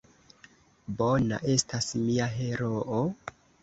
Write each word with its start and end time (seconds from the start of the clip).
Bona 1.03 1.41
estas 1.59 1.93
mia 2.09 2.35
heroo? 2.43 3.09